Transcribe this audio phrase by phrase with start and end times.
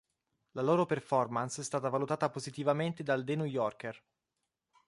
[0.53, 4.03] La loro performance è stata valutata positivamente dal "The" "New Yorker".